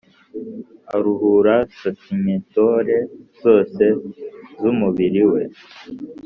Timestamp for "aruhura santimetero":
0.95-2.97